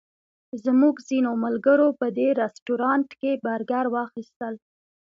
[0.63, 4.53] زموږ ځینو ملګرو په دې رسټورانټ کې برګر واخیستل.